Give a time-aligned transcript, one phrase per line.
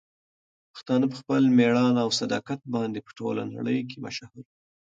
[0.73, 4.53] پښتانه په خپل مېړانه او صداقت باندې په ټوله نړۍ کې مشهور دي.